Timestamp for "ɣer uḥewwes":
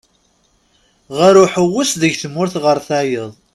1.17-1.91